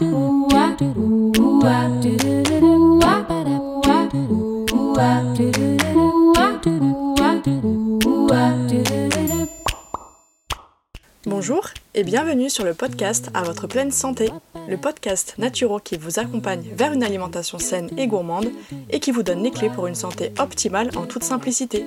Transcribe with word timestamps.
Bonjour 0.00 0.48
et 11.94 12.02
bienvenue 12.02 12.48
sur 12.48 12.64
le 12.64 12.72
podcast 12.72 13.28
À 13.34 13.42
votre 13.42 13.66
pleine 13.66 13.90
santé, 13.90 14.30
le 14.68 14.78
podcast 14.78 15.34
naturel 15.36 15.82
qui 15.84 15.98
vous 15.98 16.18
accompagne 16.18 16.64
vers 16.72 16.94
une 16.94 17.02
alimentation 17.02 17.58
saine 17.58 17.90
et 17.98 18.06
gourmande 18.06 18.50
et 18.88 19.00
qui 19.00 19.10
vous 19.10 19.22
donne 19.22 19.42
les 19.42 19.50
clés 19.50 19.68
pour 19.68 19.86
une 19.86 19.94
santé 19.94 20.32
optimale 20.38 20.88
en 20.96 21.04
toute 21.04 21.24
simplicité. 21.24 21.84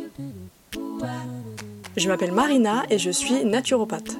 Je 1.98 2.08
m'appelle 2.08 2.32
Marina 2.32 2.84
et 2.92 3.00
je 3.00 3.10
suis 3.10 3.44
naturopathe. 3.44 4.20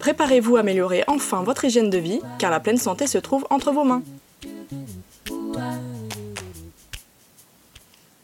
Préparez-vous 0.00 0.56
à 0.56 0.60
améliorer 0.60 1.04
enfin 1.08 1.42
votre 1.42 1.66
hygiène 1.66 1.90
de 1.90 1.98
vie, 1.98 2.20
car 2.38 2.50
la 2.50 2.58
pleine 2.58 2.78
santé 2.78 3.06
se 3.06 3.18
trouve 3.18 3.46
entre 3.50 3.70
vos 3.70 3.84
mains. 3.84 4.02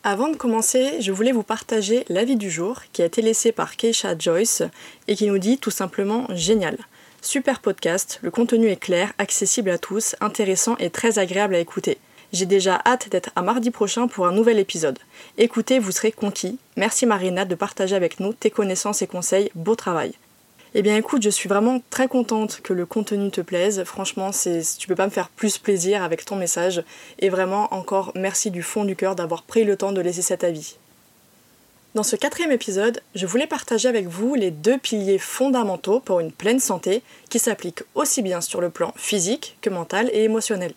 Avant 0.03 0.29
de 0.29 0.37
commencer, 0.37 1.03
je 1.03 1.13
voulais 1.13 1.33
vous 1.33 1.43
partager 1.43 2.07
l'avis 2.09 2.37
du 2.37 2.51
jour 2.51 2.81
qui 2.93 3.03
a 3.03 3.05
été 3.05 3.21
laissé 3.21 3.53
par 3.53 3.77
Keisha 3.77 4.17
Joyce 4.19 4.63
et 5.07 5.17
qui 5.17 5.27
nous 5.27 5.39
dit 5.39 5.59
tout 5.59 5.71
simplement 5.71 6.27
génial. 6.31 6.79
Super 7.21 7.61
podcast, 7.61 8.21
le 8.23 8.31
contenu 8.31 8.69
est 8.69 8.77
clair, 8.77 9.13
accessible 9.19 9.71
à 9.71 9.79
tous, 9.79 10.17
intéressant 10.21 10.77
et 10.79 10.91
très 10.91 11.19
agréable 11.19 11.57
à 11.57 11.59
écouter. 11.59 11.99
J'ai 12.33 12.47
déjà 12.47 12.81
hâte 12.87 13.11
d'être 13.11 13.31
à 13.37 13.43
mardi 13.43 13.71
prochain 13.71 14.09
pour 14.09 14.27
un 14.27 14.33
nouvel 14.33 14.59
épisode. 14.59 14.99
Écoutez, 15.37 15.79
vous 15.79 15.93
serez 15.93 16.13
conquis. 16.13 16.59
Merci 16.77 17.05
Marina 17.05 17.45
de 17.45 17.55
partager 17.55 17.97
avec 17.97 18.19
nous 18.19 18.33
tes 18.33 18.51
connaissances 18.51 19.03
et 19.03 19.07
conseils. 19.07 19.51
Beau 19.55 19.75
travail. 19.75 20.15
Eh 20.79 20.83
bien 20.83 20.99
écoute, 20.99 21.23
je 21.23 21.31
suis 21.31 21.49
vraiment 21.49 21.81
très 21.89 22.07
contente 22.07 22.61
que 22.63 22.75
le 22.75 22.85
contenu 22.85 23.31
te 23.31 23.41
plaise. 23.41 23.83
Franchement, 23.85 24.31
c'est 24.31 24.61
tu 24.77 24.87
peux 24.87 24.95
pas 24.95 25.07
me 25.07 25.11
faire 25.11 25.31
plus 25.31 25.57
plaisir 25.57 26.03
avec 26.03 26.27
ton 26.27 26.37
message 26.37 26.85
et 27.19 27.31
vraiment 27.31 27.73
encore 27.73 28.13
merci 28.15 28.51
du 28.51 28.63
fond 28.63 28.85
du 28.85 28.95
cœur 28.95 29.17
d'avoir 29.17 29.43
pris 29.45 29.65
le 29.65 29.79
temps 29.79 29.93
de 29.93 30.03
laisser 30.03 30.21
cet 30.21 30.45
avis. 30.45 30.77
Dans 31.95 32.03
ce 32.03 32.15
quatrième 32.15 32.53
épisode, 32.53 33.01
je 33.15 33.25
voulais 33.25 33.47
partager 33.47 33.89
avec 33.89 34.07
vous 34.07 34.35
les 34.35 34.51
deux 34.51 34.77
piliers 34.77 35.17
fondamentaux 35.17 35.99
pour 35.99 36.21
une 36.21 36.31
pleine 36.31 36.61
santé 36.61 37.03
qui 37.31 37.39
s'appliquent 37.39 37.85
aussi 37.95 38.21
bien 38.21 38.43
sur 38.43 38.61
le 38.61 38.69
plan 38.69 38.93
physique 38.97 39.57
que 39.63 39.71
mental 39.71 40.11
et 40.13 40.25
émotionnel. 40.25 40.75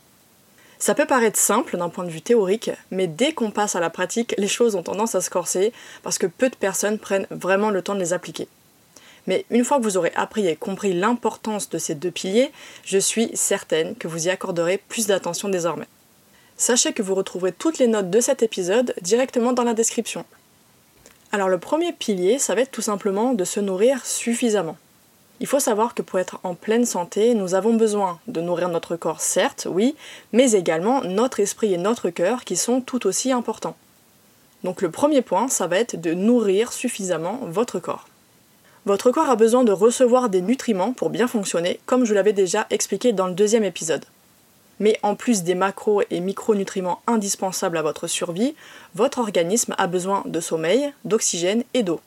Ça 0.77 0.95
peut 0.95 1.07
paraître 1.07 1.37
simple 1.37 1.75
d'un 1.75 1.89
point 1.89 2.05
de 2.05 2.09
vue 2.09 2.21
théorique, 2.21 2.71
mais 2.89 3.07
dès 3.07 3.33
qu'on 3.33 3.51
passe 3.51 3.75
à 3.75 3.81
la 3.81 3.89
pratique, 3.89 4.33
les 4.37 4.47
choses 4.47 4.75
ont 4.75 4.83
tendance 4.83 5.15
à 5.15 5.19
se 5.19 5.29
corser 5.29 5.73
parce 6.03 6.17
que 6.17 6.27
peu 6.27 6.47
de 6.47 6.55
personnes 6.55 6.99
prennent 6.99 7.27
vraiment 7.31 7.69
le 7.69 7.81
temps 7.81 7.95
de 7.95 7.99
les 7.99 8.13
appliquer. 8.13 8.47
Mais 9.27 9.45
une 9.49 9.63
fois 9.63 9.77
que 9.77 9.83
vous 9.83 9.97
aurez 9.97 10.11
appris 10.15 10.47
et 10.47 10.55
compris 10.55 10.93
l'importance 10.93 11.69
de 11.69 11.77
ces 11.77 11.95
deux 11.95 12.11
piliers, 12.11 12.51
je 12.83 12.97
suis 12.97 13.31
certaine 13.33 13.95
que 13.95 14.07
vous 14.07 14.27
y 14.27 14.29
accorderez 14.29 14.77
plus 14.77 15.07
d'attention 15.07 15.49
désormais. 15.49 15.87
Sachez 16.57 16.91
que 16.93 17.01
vous 17.01 17.15
retrouverez 17.15 17.51
toutes 17.51 17.79
les 17.79 17.87
notes 17.87 18.09
de 18.09 18.19
cet 18.19 18.43
épisode 18.43 18.93
directement 19.01 19.53
dans 19.53 19.63
la 19.63 19.73
description. 19.73 20.25
Alors 21.31 21.47
le 21.47 21.59
premier 21.59 21.93
pilier, 21.93 22.39
ça 22.39 22.55
va 22.55 22.61
être 22.61 22.71
tout 22.71 22.81
simplement 22.81 23.33
de 23.33 23.45
se 23.45 23.59
nourrir 23.59 24.05
suffisamment. 24.05 24.77
Il 25.39 25.47
faut 25.47 25.59
savoir 25.59 25.95
que 25.95 26.01
pour 26.01 26.19
être 26.19 26.39
en 26.43 26.55
pleine 26.55 26.85
santé, 26.85 27.33
nous 27.33 27.55
avons 27.55 27.73
besoin 27.73 28.19
de 28.27 28.41
nourrir 28.41 28.67
notre 28.67 28.97
corps, 28.97 29.21
certes, 29.21 29.67
oui, 29.69 29.95
mais 30.33 30.51
également 30.51 31.01
notre 31.03 31.39
esprit 31.39 31.73
et 31.73 31.77
notre 31.77 32.09
cœur 32.09 32.43
qui 32.43 32.57
sont 32.57 32.81
tout 32.81 33.07
aussi 33.07 33.31
importants. 33.31 33.77
Donc 34.65 34.81
le 34.81 34.91
premier 34.91 35.21
point, 35.21 35.47
ça 35.47 35.67
va 35.67 35.77
être 35.77 35.95
de 35.95 36.13
nourrir 36.13 36.73
suffisamment 36.73 37.39
votre 37.43 37.79
corps. 37.79 38.08
Votre 38.85 39.11
corps 39.11 39.29
a 39.29 39.35
besoin 39.35 39.63
de 39.63 39.73
recevoir 39.73 40.29
des 40.29 40.41
nutriments 40.41 40.93
pour 40.93 41.09
bien 41.09 41.27
fonctionner, 41.27 41.79
comme 41.85 42.05
je 42.05 42.13
l'avais 42.13 42.33
déjà 42.33 42.65
expliqué 42.69 43.11
dans 43.11 43.27
le 43.27 43.33
deuxième 43.33 43.65
épisode. 43.65 44.05
Mais 44.79 44.97
en 45.03 45.15
plus 45.15 45.43
des 45.43 45.55
macros 45.55 46.01
et 46.09 46.21
micronutriments 46.21 47.01
indispensables 47.05 47.77
à 47.77 47.81
votre 47.81 48.07
survie, 48.07 48.55
votre 48.95 49.19
organisme 49.19 49.75
a 49.77 49.87
besoin 49.87 50.23
de 50.25 50.39
sommeil, 50.39 50.93
d'oxygène 51.03 51.63
et 51.73 51.83
d'eau. 51.83 51.99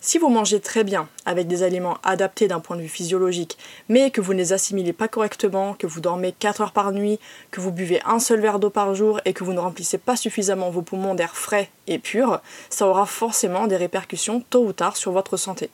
Si 0.00 0.18
vous 0.18 0.28
mangez 0.28 0.60
très 0.60 0.84
bien, 0.84 1.08
avec 1.24 1.46
des 1.46 1.62
aliments 1.62 1.96
adaptés 2.02 2.48
d'un 2.48 2.60
point 2.60 2.76
de 2.76 2.82
vue 2.82 2.88
physiologique, 2.88 3.56
mais 3.88 4.10
que 4.10 4.20
vous 4.20 4.34
ne 4.34 4.38
les 4.38 4.52
assimilez 4.52 4.92
pas 4.92 5.08
correctement, 5.08 5.72
que 5.72 5.86
vous 5.86 6.00
dormez 6.00 6.32
4 6.32 6.60
heures 6.60 6.72
par 6.72 6.92
nuit, 6.92 7.18
que 7.52 7.60
vous 7.60 7.70
buvez 7.70 8.02
un 8.04 8.18
seul 8.18 8.40
verre 8.40 8.58
d'eau 8.58 8.68
par 8.68 8.94
jour 8.94 9.20
et 9.24 9.32
que 9.32 9.44
vous 9.44 9.54
ne 9.54 9.60
remplissez 9.60 9.96
pas 9.96 10.16
suffisamment 10.16 10.70
vos 10.70 10.82
poumons 10.82 11.14
d'air 11.14 11.34
frais 11.34 11.70
et 11.86 11.98
pur, 11.98 12.42
ça 12.68 12.86
aura 12.86 13.06
forcément 13.06 13.66
des 13.66 13.76
répercussions 13.76 14.42
tôt 14.50 14.66
ou 14.66 14.72
tard 14.74 14.98
sur 14.98 15.12
votre 15.12 15.38
santé. 15.38 15.70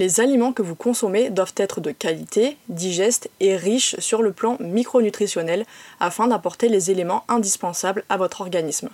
Les 0.00 0.18
aliments 0.18 0.54
que 0.54 0.62
vous 0.62 0.76
consommez 0.76 1.28
doivent 1.28 1.52
être 1.58 1.82
de 1.82 1.90
qualité, 1.90 2.56
digestes 2.70 3.28
et 3.38 3.54
riches 3.54 3.96
sur 3.98 4.22
le 4.22 4.32
plan 4.32 4.56
micronutritionnel 4.58 5.66
afin 6.00 6.26
d'apporter 6.26 6.70
les 6.70 6.90
éléments 6.90 7.22
indispensables 7.28 8.02
à 8.08 8.16
votre 8.16 8.40
organisme. 8.40 8.88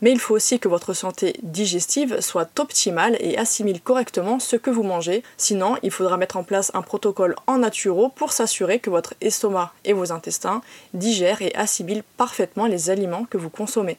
Mais 0.00 0.10
il 0.10 0.18
faut 0.18 0.34
aussi 0.34 0.58
que 0.58 0.66
votre 0.66 0.94
santé 0.94 1.36
digestive 1.44 2.20
soit 2.20 2.58
optimale 2.58 3.16
et 3.20 3.38
assimile 3.38 3.80
correctement 3.80 4.40
ce 4.40 4.56
que 4.56 4.70
vous 4.70 4.82
mangez, 4.82 5.22
sinon 5.36 5.76
il 5.84 5.92
faudra 5.92 6.16
mettre 6.16 6.36
en 6.36 6.42
place 6.42 6.72
un 6.74 6.82
protocole 6.82 7.36
en 7.46 7.58
naturo 7.58 8.08
pour 8.08 8.32
s'assurer 8.32 8.80
que 8.80 8.90
votre 8.90 9.14
estomac 9.20 9.72
et 9.84 9.92
vos 9.92 10.10
intestins 10.10 10.60
digèrent 10.92 11.42
et 11.42 11.54
assimilent 11.54 12.02
parfaitement 12.16 12.66
les 12.66 12.90
aliments 12.90 13.26
que 13.30 13.38
vous 13.38 13.48
consommez. 13.48 13.96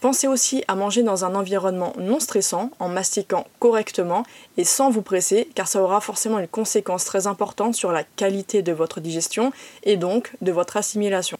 Pensez 0.00 0.28
aussi 0.28 0.64
à 0.66 0.76
manger 0.76 1.02
dans 1.02 1.26
un 1.26 1.34
environnement 1.34 1.92
non 1.98 2.20
stressant, 2.20 2.70
en 2.78 2.88
mastiquant 2.88 3.46
correctement 3.58 4.24
et 4.56 4.64
sans 4.64 4.88
vous 4.88 5.02
presser, 5.02 5.46
car 5.54 5.68
ça 5.68 5.82
aura 5.82 6.00
forcément 6.00 6.38
une 6.38 6.48
conséquence 6.48 7.04
très 7.04 7.26
importante 7.26 7.74
sur 7.74 7.92
la 7.92 8.02
qualité 8.02 8.62
de 8.62 8.72
votre 8.72 9.00
digestion 9.00 9.52
et 9.82 9.98
donc 9.98 10.32
de 10.40 10.52
votre 10.52 10.78
assimilation. 10.78 11.36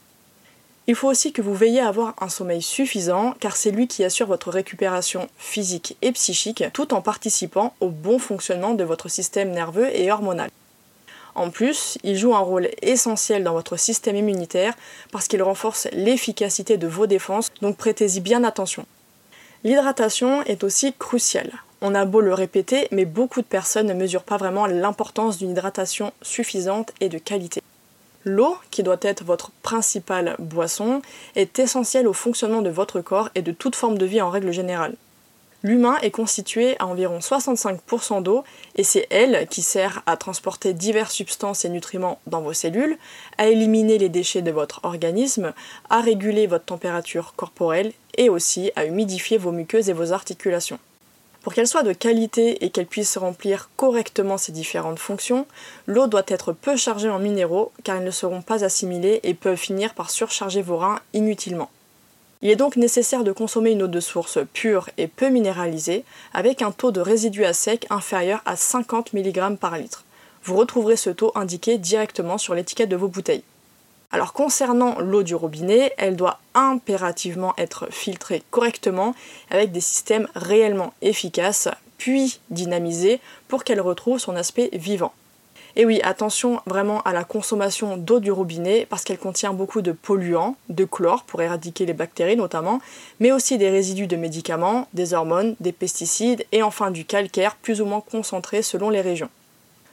Il 0.86 0.94
faut 0.94 1.08
aussi 1.08 1.32
que 1.32 1.40
vous 1.40 1.54
veillez 1.54 1.80
à 1.80 1.88
avoir 1.88 2.14
un 2.20 2.28
sommeil 2.28 2.60
suffisant, 2.60 3.34
car 3.40 3.56
c'est 3.56 3.70
lui 3.70 3.88
qui 3.88 4.04
assure 4.04 4.26
votre 4.26 4.50
récupération 4.50 5.28
physique 5.38 5.96
et 6.02 6.12
psychique, 6.12 6.64
tout 6.74 6.92
en 6.92 7.00
participant 7.00 7.74
au 7.80 7.88
bon 7.88 8.18
fonctionnement 8.18 8.74
de 8.74 8.84
votre 8.84 9.08
système 9.08 9.52
nerveux 9.52 9.88
et 9.94 10.12
hormonal. 10.12 10.50
En 11.34 11.50
plus, 11.50 11.98
il 12.02 12.16
joue 12.16 12.34
un 12.34 12.40
rôle 12.40 12.68
essentiel 12.82 13.44
dans 13.44 13.52
votre 13.52 13.76
système 13.76 14.16
immunitaire 14.16 14.74
parce 15.12 15.28
qu'il 15.28 15.42
renforce 15.42 15.88
l'efficacité 15.92 16.76
de 16.76 16.86
vos 16.86 17.06
défenses, 17.06 17.50
donc 17.62 17.76
prêtez-y 17.76 18.20
bien 18.20 18.44
attention. 18.44 18.86
L'hydratation 19.62 20.42
est 20.44 20.64
aussi 20.64 20.92
cruciale. 20.98 21.52
On 21.82 21.94
a 21.94 22.04
beau 22.04 22.20
le 22.20 22.34
répéter, 22.34 22.88
mais 22.90 23.04
beaucoup 23.04 23.40
de 23.40 23.46
personnes 23.46 23.86
ne 23.86 23.94
mesurent 23.94 24.24
pas 24.24 24.36
vraiment 24.36 24.66
l'importance 24.66 25.38
d'une 25.38 25.50
hydratation 25.50 26.12
suffisante 26.22 26.92
et 27.00 27.08
de 27.08 27.18
qualité. 27.18 27.62
L'eau, 28.24 28.56
qui 28.70 28.82
doit 28.82 28.98
être 29.00 29.24
votre 29.24 29.50
principale 29.62 30.36
boisson, 30.38 31.00
est 31.36 31.58
essentielle 31.58 32.06
au 32.06 32.12
fonctionnement 32.12 32.60
de 32.60 32.68
votre 32.68 33.00
corps 33.00 33.30
et 33.34 33.40
de 33.40 33.52
toute 33.52 33.76
forme 33.76 33.96
de 33.96 34.04
vie 34.04 34.20
en 34.20 34.28
règle 34.28 34.52
générale. 34.52 34.94
L'humain 35.62 35.98
est 36.00 36.10
constitué 36.10 36.76
à 36.78 36.86
environ 36.86 37.18
65% 37.18 38.22
d'eau 38.22 38.44
et 38.76 38.84
c'est 38.84 39.06
elle 39.10 39.46
qui 39.48 39.60
sert 39.60 40.02
à 40.06 40.16
transporter 40.16 40.72
diverses 40.72 41.12
substances 41.12 41.66
et 41.66 41.68
nutriments 41.68 42.18
dans 42.26 42.40
vos 42.40 42.54
cellules, 42.54 42.96
à 43.36 43.48
éliminer 43.48 43.98
les 43.98 44.08
déchets 44.08 44.40
de 44.40 44.50
votre 44.50 44.80
organisme, 44.84 45.52
à 45.90 46.00
réguler 46.00 46.46
votre 46.46 46.64
température 46.64 47.34
corporelle 47.36 47.92
et 48.16 48.30
aussi 48.30 48.72
à 48.74 48.86
humidifier 48.86 49.36
vos 49.36 49.52
muqueuses 49.52 49.90
et 49.90 49.94
vos 49.94 50.12
articulations. 50.12 50.78
Pour 51.42 51.52
qu'elle 51.54 51.66
soit 51.66 51.82
de 51.82 51.92
qualité 51.92 52.64
et 52.64 52.70
qu'elle 52.70 52.86
puisse 52.86 53.18
remplir 53.18 53.70
correctement 53.76 54.38
ces 54.38 54.52
différentes 54.52 54.98
fonctions, 54.98 55.46
l'eau 55.86 56.06
doit 56.06 56.24
être 56.28 56.52
peu 56.52 56.76
chargée 56.76 57.08
en 57.10 57.18
minéraux 57.18 57.72
car 57.84 57.96
ils 57.96 58.04
ne 58.04 58.10
seront 58.10 58.42
pas 58.42 58.64
assimilés 58.64 59.20
et 59.22 59.34
peuvent 59.34 59.56
finir 59.56 59.94
par 59.94 60.10
surcharger 60.10 60.62
vos 60.62 60.78
reins 60.78 61.00
inutilement. 61.12 61.70
Il 62.42 62.48
est 62.48 62.56
donc 62.56 62.76
nécessaire 62.76 63.22
de 63.22 63.32
consommer 63.32 63.72
une 63.72 63.82
eau 63.82 63.86
de 63.86 64.00
source 64.00 64.38
pure 64.54 64.88
et 64.96 65.08
peu 65.08 65.28
minéralisée, 65.28 66.04
avec 66.32 66.62
un 66.62 66.72
taux 66.72 66.90
de 66.90 67.00
résidus 67.00 67.44
à 67.44 67.52
sec 67.52 67.86
inférieur 67.90 68.40
à 68.46 68.56
50 68.56 69.12
mg 69.12 69.56
par 69.56 69.76
litre. 69.76 70.04
Vous 70.44 70.56
retrouverez 70.56 70.96
ce 70.96 71.10
taux 71.10 71.32
indiqué 71.34 71.76
directement 71.76 72.38
sur 72.38 72.54
l'étiquette 72.54 72.88
de 72.88 72.96
vos 72.96 73.08
bouteilles. 73.08 73.44
Alors 74.10 74.32
concernant 74.32 74.98
l'eau 75.00 75.22
du 75.22 75.34
robinet, 75.34 75.92
elle 75.98 76.16
doit 76.16 76.40
impérativement 76.54 77.52
être 77.58 77.92
filtrée 77.92 78.42
correctement 78.50 79.14
avec 79.50 79.70
des 79.70 79.82
systèmes 79.82 80.26
réellement 80.34 80.94
efficaces, 81.02 81.68
puis 81.98 82.40
dynamisés 82.48 83.20
pour 83.48 83.64
qu'elle 83.64 83.82
retrouve 83.82 84.18
son 84.18 84.34
aspect 84.34 84.70
vivant. 84.72 85.12
Et 85.76 85.84
oui, 85.86 86.00
attention 86.02 86.60
vraiment 86.66 87.00
à 87.02 87.12
la 87.12 87.24
consommation 87.24 87.96
d'eau 87.96 88.18
du 88.18 88.32
robinet 88.32 88.86
parce 88.88 89.04
qu'elle 89.04 89.18
contient 89.18 89.52
beaucoup 89.52 89.82
de 89.82 89.92
polluants, 89.92 90.56
de 90.68 90.84
chlore 90.84 91.22
pour 91.22 91.42
éradiquer 91.42 91.86
les 91.86 91.92
bactéries 91.92 92.36
notamment, 92.36 92.80
mais 93.20 93.30
aussi 93.30 93.56
des 93.56 93.70
résidus 93.70 94.08
de 94.08 94.16
médicaments, 94.16 94.88
des 94.94 95.14
hormones, 95.14 95.54
des 95.60 95.72
pesticides 95.72 96.44
et 96.52 96.62
enfin 96.62 96.90
du 96.90 97.04
calcaire 97.04 97.54
plus 97.56 97.80
ou 97.80 97.84
moins 97.84 98.00
concentré 98.00 98.62
selon 98.62 98.90
les 98.90 99.00
régions. 99.00 99.30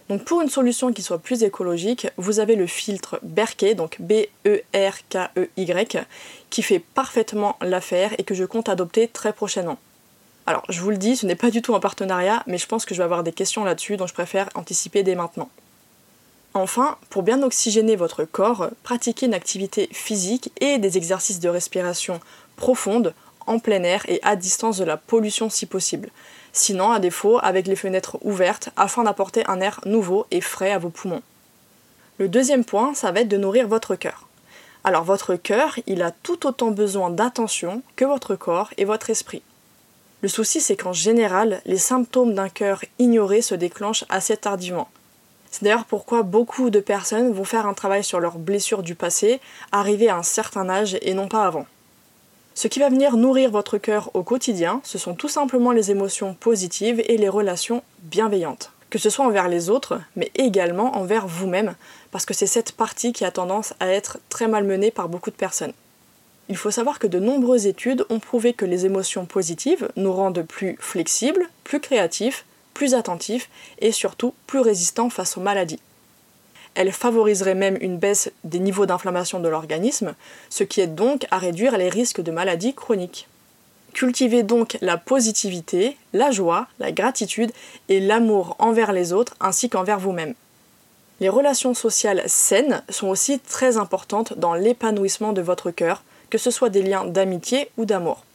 Donc 0.10 0.24
pour 0.24 0.42
une 0.42 0.50
solution 0.50 0.92
qui 0.94 1.02
soit 1.02 1.20
plus 1.20 1.44
écologique, 1.44 2.08
vous 2.18 2.40
avez 2.40 2.56
le 2.56 2.66
filtre 2.66 3.20
Berkey, 3.24 3.76
donc 3.76 3.98
B-E-R-K-E-Y, 4.00 4.38
qui 6.50 6.64
fait 6.64 6.80
parfaitement 6.80 7.58
l'affaire 7.62 8.14
et 8.18 8.24
que 8.24 8.34
je 8.34 8.46
compte 8.46 8.70
adopter 8.70 9.10
très 9.10 9.34
prochainement. 9.34 9.78
Alors 10.46 10.64
je 10.70 10.80
vous 10.80 10.92
le 10.92 10.98
dis, 10.98 11.18
ce 11.18 11.26
n'est 11.26 11.36
pas 11.36 11.52
du 11.52 11.62
tout 11.62 11.76
un 11.76 11.82
partenariat, 11.82 12.42
mais 12.48 12.58
je 12.58 12.68
pense 12.68 12.86
que 12.86 12.96
je 12.96 13.00
vais 13.00 13.06
avoir 13.06 13.24
des 13.24 13.34
questions 13.34 13.66
là-dessus, 13.66 13.98
dont 13.98 14.08
je 14.08 14.14
préfère 14.14 14.48
anticiper 14.56 15.04
dès 15.04 15.16
maintenant. 15.16 15.50
Enfin, 16.58 16.98
pour 17.12 17.22
bien 17.22 17.44
oxygéner 17.44 17.96
votre 17.96 18.24
corps, 18.24 18.72
pratiquez 18.82 19.28
une 19.28 19.36
activité 19.36 19.90
physique 19.92 20.52
et 20.60 20.80
des 20.80 20.98
exercices 20.98 21.40
de 21.40 21.50
respiration 21.50 22.20
profonde 22.56 23.14
en 23.46 23.60
plein 23.60 23.84
air 23.84 24.04
et 24.08 24.20
à 24.24 24.36
distance 24.36 24.80
de 24.80 24.84
la 24.84 24.98
pollution 24.98 25.52
si 25.52 25.68
possible 25.68 26.10
sinon 26.54 26.90
à 26.92 26.98
défaut 27.00 27.38
avec 27.44 27.68
les 27.68 27.76
fenêtres 27.76 28.18
ouvertes 28.24 28.70
afin 28.76 29.04
d'apporter 29.04 29.44
un 29.48 29.62
air 29.62 29.80
nouveau 29.86 30.26
et 30.32 30.42
frais 30.42 30.72
à 30.72 30.80
vos 30.80 30.90
poumons. 30.90 31.22
Le 32.18 32.28
deuxième 32.28 32.66
point, 32.66 32.96
ça 32.96 33.12
va 33.12 33.20
être 33.20 33.28
de 33.28 33.38
nourrir 33.38 33.68
votre 33.68 33.96
cœur. 33.96 34.28
Alors 34.84 35.04
votre 35.04 35.36
cœur, 35.36 35.78
il 35.86 36.02
a 36.02 36.10
tout 36.10 36.48
autant 36.48 36.72
besoin 36.72 37.12
d'attention 37.12 37.84
que 37.96 38.06
votre 38.06 38.36
corps 38.36 38.72
et 38.78 38.86
votre 38.86 39.12
esprit. 39.12 39.44
Le 40.24 40.30
souci, 40.30 40.60
c'est 40.60 40.76
qu'en 40.76 40.94
général, 40.94 41.62
les 41.68 41.78
symptômes 41.78 42.34
d'un 42.34 42.50
cœur 42.50 42.84
ignoré 42.98 43.44
se 43.44 43.54
déclenchent 43.54 44.06
assez 44.10 44.36
tardivement. 44.36 44.90
D'ailleurs 45.62 45.86
pourquoi 45.86 46.24
beaucoup 46.24 46.70
de 46.70 46.80
personnes 46.80 47.32
vont 47.32 47.44
faire 47.44 47.66
un 47.66 47.74
travail 47.74 48.04
sur 48.04 48.20
leurs 48.20 48.38
blessures 48.38 48.84
du 48.84 48.96
passé, 48.96 49.40
arrivées 49.72 50.10
à 50.10 50.18
un 50.18 50.24
certain 50.24 50.70
âge 50.70 50.98
et 51.02 51.14
non 51.14 51.28
pas 51.28 51.46
avant? 51.46 51.66
Ce 52.54 52.68
qui 52.68 52.80
va 52.80 52.90
venir 52.90 53.18
nourrir 53.18 53.52
votre 53.52 53.78
cœur 53.78 54.10
au 54.16 54.24
quotidien, 54.24 54.82
ce 54.84 54.98
sont 54.98 55.14
tout 55.14 55.30
simplement 55.30 55.72
les 55.72 55.92
émotions 55.92 56.34
positives 56.34 57.04
et 57.06 57.18
les 57.18 57.30
relations 57.30 57.84
bienveillantes. 58.00 58.72
Que 58.90 58.98
ce 58.98 59.10
soit 59.10 59.26
envers 59.26 59.48
les 59.48 59.70
autres, 59.70 60.00
mais 60.16 60.32
également 60.34 60.98
envers 60.98 61.28
vous-même, 61.28 61.76
parce 62.10 62.26
que 62.26 62.34
c'est 62.34 62.48
cette 62.48 62.72
partie 62.72 63.14
qui 63.14 63.26
a 63.26 63.32
tendance 63.32 63.74
à 63.80 63.90
être 63.90 64.18
très 64.30 64.48
malmenée 64.48 64.92
par 64.92 65.10
beaucoup 65.10 65.30
de 65.30 65.36
personnes. 65.36 65.74
Il 66.50 66.58
faut 66.58 66.72
savoir 66.72 66.98
que 66.98 67.08
de 67.08 67.20
nombreuses 67.20 67.68
études 67.68 68.06
ont 68.10 68.20
prouvé 68.20 68.54
que 68.54 68.66
les 68.66 68.86
émotions 68.86 69.26
positives 69.26 69.90
nous 69.98 70.14
rendent 70.14 70.44
plus 70.44 70.78
flexibles, 70.80 71.50
plus 71.64 71.82
créatifs, 71.82 72.46
plus 72.78 72.94
attentifs 72.94 73.50
et 73.80 73.92
surtout 73.92 74.36
plus 74.46 74.60
résistants 74.60 75.10
face 75.10 75.36
aux 75.36 75.42
maladies. 75.42 75.80
Elle 76.76 76.92
favoriserait 76.92 77.56
même 77.56 77.76
une 77.82 77.98
baisse 77.98 78.32
des 78.44 78.60
niveaux 78.60 78.86
d'inflammation 78.86 79.40
de 79.40 79.50
l'organisme, 79.50 80.14
ce 80.52 80.64
qui 80.64 80.82
aide 80.82 80.94
donc 80.94 81.26
à 81.32 81.40
réduire 81.40 81.76
les 81.76 81.90
risques 81.90 82.22
de 82.22 82.30
maladies 82.30 82.76
chroniques. 82.76 83.28
Cultivez 83.94 84.44
donc 84.44 84.78
la 84.82 84.98
positivité, 84.98 85.98
la 86.14 86.30
joie, 86.30 86.68
la 86.78 86.92
gratitude 86.92 87.52
et 87.90 88.00
l'amour 88.00 88.56
envers 88.60 88.92
les 88.92 89.12
autres 89.12 89.36
ainsi 89.40 89.72
qu'envers 89.72 89.98
vous-même. 89.98 90.36
Les 91.20 91.30
relations 91.30 91.74
sociales 91.74 92.22
saines 92.28 92.84
sont 92.90 93.08
aussi 93.08 93.40
très 93.40 93.78
importantes 93.78 94.38
dans 94.38 94.54
l'épanouissement 94.54 95.34
de 95.34 95.42
votre 95.42 95.72
cœur, 95.72 96.04
que 96.30 96.38
ce 96.38 96.52
soit 96.52 96.70
des 96.70 96.84
liens 96.84 97.06
d'amitié 97.06 97.72
ou 97.78 97.86
d'amour. 97.86 98.27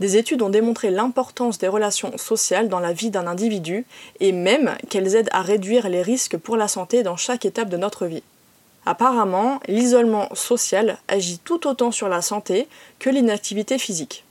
Des 0.00 0.16
études 0.16 0.42
ont 0.42 0.50
démontré 0.50 0.90
l'importance 0.90 1.58
des 1.58 1.68
relations 1.68 2.18
sociales 2.18 2.68
dans 2.68 2.80
la 2.80 2.92
vie 2.92 3.10
d'un 3.10 3.26
individu 3.26 3.86
et 4.20 4.32
même 4.32 4.74
qu'elles 4.90 5.14
aident 5.14 5.30
à 5.32 5.42
réduire 5.42 5.88
les 5.88 6.02
risques 6.02 6.36
pour 6.36 6.56
la 6.56 6.68
santé 6.68 7.02
dans 7.02 7.16
chaque 7.16 7.44
étape 7.44 7.68
de 7.68 7.76
notre 7.76 8.06
vie. 8.06 8.22
Apparemment, 8.86 9.60
l'isolement 9.68 10.28
social 10.34 10.98
agit 11.08 11.38
tout 11.38 11.66
autant 11.66 11.90
sur 11.90 12.08
la 12.08 12.22
santé 12.22 12.68
que 12.98 13.08
l'inactivité 13.08 13.78
physique. 13.78 14.24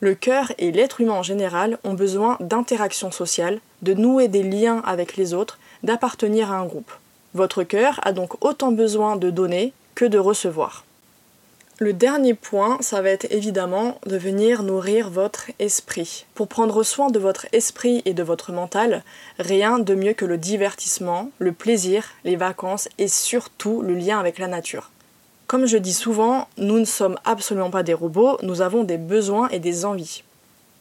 Le 0.00 0.14
cœur 0.14 0.50
et 0.58 0.72
l'être 0.72 1.02
humain 1.02 1.12
en 1.12 1.22
général 1.22 1.78
ont 1.84 1.92
besoin 1.92 2.38
d'interaction 2.40 3.10
sociale, 3.10 3.60
de 3.82 3.92
nouer 3.92 4.28
des 4.28 4.42
liens 4.42 4.82
avec 4.86 5.16
les 5.16 5.34
autres, 5.34 5.58
d'appartenir 5.82 6.50
à 6.50 6.56
un 6.56 6.64
groupe. 6.64 6.90
Votre 7.34 7.62
cœur 7.62 8.00
a 8.02 8.12
donc 8.12 8.42
autant 8.42 8.72
besoin 8.72 9.16
de 9.16 9.30
donner 9.30 9.74
que 9.94 10.06
de 10.06 10.18
recevoir. 10.18 10.84
Le 11.82 11.94
dernier 11.94 12.34
point, 12.34 12.76
ça 12.82 13.00
va 13.00 13.08
être 13.08 13.26
évidemment 13.30 13.96
de 14.04 14.18
venir 14.18 14.62
nourrir 14.62 15.08
votre 15.08 15.50
esprit. 15.58 16.26
Pour 16.34 16.46
prendre 16.46 16.82
soin 16.82 17.08
de 17.08 17.18
votre 17.18 17.46
esprit 17.52 18.02
et 18.04 18.12
de 18.12 18.22
votre 18.22 18.52
mental, 18.52 19.02
rien 19.38 19.78
de 19.78 19.94
mieux 19.94 20.12
que 20.12 20.26
le 20.26 20.36
divertissement, 20.36 21.30
le 21.38 21.52
plaisir, 21.52 22.10
les 22.24 22.36
vacances 22.36 22.90
et 22.98 23.08
surtout 23.08 23.80
le 23.80 23.94
lien 23.94 24.20
avec 24.20 24.38
la 24.38 24.46
nature. 24.46 24.90
Comme 25.46 25.64
je 25.64 25.78
dis 25.78 25.94
souvent, 25.94 26.48
nous 26.58 26.78
ne 26.78 26.84
sommes 26.84 27.16
absolument 27.24 27.70
pas 27.70 27.82
des 27.82 27.94
robots, 27.94 28.36
nous 28.42 28.60
avons 28.60 28.84
des 28.84 28.98
besoins 28.98 29.48
et 29.48 29.58
des 29.58 29.86
envies. 29.86 30.22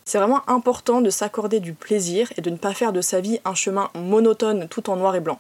C'est 0.04 0.18
vraiment 0.18 0.42
important 0.50 1.00
de 1.00 1.10
s'accorder 1.10 1.62
du 1.62 1.72
plaisir 1.72 2.30
et 2.36 2.42
de 2.42 2.50
ne 2.50 2.58
pas 2.58 2.74
faire 2.74 2.92
de 2.92 3.00
sa 3.00 3.22
vie 3.22 3.40
un 3.46 3.56
chemin 3.56 3.90
monotone 3.96 4.68
tout 4.68 4.90
en 4.90 4.98
noir 4.98 5.16
et 5.16 5.22
blanc. 5.22 5.40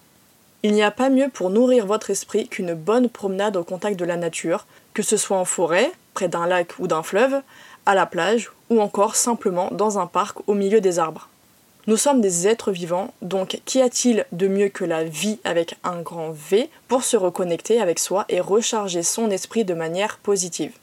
Il 0.63 0.71
n'y 0.71 0.83
a 0.83 0.91
pas 0.91 1.09
mieux 1.09 1.27
pour 1.27 1.49
nourrir 1.49 1.85
votre 1.85 2.09
esprit 2.09 2.47
qu'une 2.47 2.73
bonne 2.73 3.09
promenade 3.09 3.57
au 3.57 3.63
contact 3.65 3.99
de 3.99 4.05
la 4.05 4.17
nature, 4.17 4.65
que 4.93 5.03
ce 5.03 5.17
soit 5.17 5.37
en 5.37 5.45
forêt, 5.45 5.91
près 6.13 6.27
d'un 6.27 6.47
lac 6.47 6.79
ou 6.79 6.87
d'un 6.87 7.03
fleuve, 7.03 7.41
à 7.85 7.95
la 7.95 8.05
plage 8.05 8.51
ou 8.69 8.81
encore 8.81 9.15
simplement 9.15 9.69
dans 9.71 9.99
un 9.99 10.07
parc 10.07 10.39
au 10.47 10.53
milieu 10.53 10.81
des 10.81 10.99
arbres. 10.99 11.29
Nous 11.87 11.97
sommes 11.97 12.21
des 12.21 12.47
êtres 12.47 12.71
vivants, 12.71 13.13
donc 13.21 13.61
qu'y 13.65 13.81
a-t-il 13.81 14.25
de 14.31 14.47
mieux 14.47 14.69
que 14.69 14.85
la 14.85 15.03
vie 15.03 15.39
avec 15.43 15.75
un 15.83 16.01
grand 16.01 16.31
V 16.31 16.69
pour 16.87 17.03
se 17.03 17.17
reconnecter 17.17 17.81
avec 17.81 17.97
soi 17.97 18.25
et 18.29 18.39
recharger 18.39 19.01
son 19.01 19.31
esprit 19.31 19.65
de 19.65 19.73
manière 19.73 20.17
positive? 20.17 20.73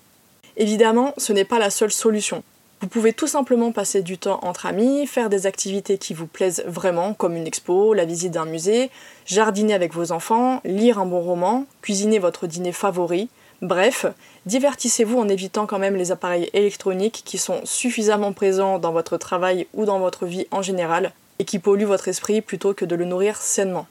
Évidemment, 0.57 1.15
ce 1.17 1.33
n'est 1.33 1.45
pas 1.45 1.59
la 1.59 1.71
seule 1.71 1.93
solution. 1.93 2.43
Vous 2.81 2.89
pouvez 2.89 3.13
tout 3.13 3.27
simplement 3.27 3.73
passer 3.73 4.03
du 4.03 4.19
temps 4.19 4.41
entre 4.43 4.67
amis, 4.67 5.07
faire 5.07 5.31
des 5.31 5.47
activités 5.47 5.97
qui 5.97 6.13
vous 6.13 6.27
plaisent 6.27 6.65
vraiment, 6.67 7.15
comme 7.15 7.37
une 7.37 7.47
expo, 7.47 7.95
la 7.95 8.05
visite 8.05 8.33
d'un 8.33 8.45
musée, 8.45 8.91
jardiner 9.27 9.75
avec 9.75 9.95
vos 9.95 10.13
enfants, 10.13 10.61
lire 10.65 10.99
un 10.99 11.07
bon 11.07 11.21
roman, 11.21 11.67
cuisiner 11.83 12.19
votre 12.19 12.47
dîner 12.47 12.73
favori. 12.73 13.29
Bref, 13.63 14.07
divertissez-vous 14.45 15.19
en 15.19 15.29
évitant 15.29 15.67
quand 15.67 15.79
même 15.79 15.97
les 15.97 16.13
appareils 16.13 16.51
électroniques 16.53 17.23
qui 17.25 17.39
sont 17.39 17.61
suffisamment 17.65 18.33
présents 18.33 18.79
dans 18.79 18.93
votre 18.93 19.17
travail 19.17 19.67
ou 19.73 19.85
dans 19.85 19.99
votre 19.99 20.27
vie 20.27 20.47
en 20.51 20.63
général 20.63 21.13
et 21.39 21.45
qui 21.45 21.59
polluent 21.59 21.87
votre 21.87 22.09
esprit 22.09 22.41
plutôt 22.41 22.75
que 22.75 22.85
de 22.85 22.95
le 22.95 23.05
nourrir 23.05 23.37
sainement. 23.37 23.87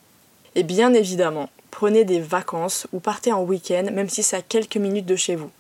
Et 0.56 0.64
bien 0.64 0.94
évidemment, 0.94 1.50
prenez 1.72 2.04
des 2.06 2.20
vacances 2.20 2.88
ou 2.94 3.00
partez 3.00 3.32
en 3.32 3.44
week-end 3.44 3.86
même 3.92 4.10
si 4.10 4.24
c'est 4.24 4.38
à 4.38 4.42
quelques 4.42 4.78
minutes 4.78 5.06
de 5.06 5.16
chez 5.16 5.36
vous 5.36 5.52